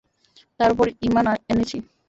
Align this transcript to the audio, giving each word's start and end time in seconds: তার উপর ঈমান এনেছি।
তার 0.59 0.69
উপর 0.73 0.85
ঈমান 1.07 1.25
এনেছি। 1.51 1.77